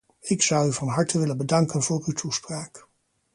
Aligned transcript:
Ik 0.19 0.41
zou 0.41 0.67
u 0.67 0.73
van 0.73 0.87
harte 0.87 1.19
willen 1.19 1.37
bedanken 1.37 1.83
voor 1.83 2.03
uw 2.05 2.13
toespraak. 2.13 2.87